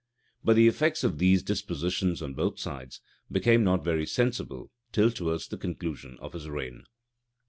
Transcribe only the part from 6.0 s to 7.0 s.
of his reign.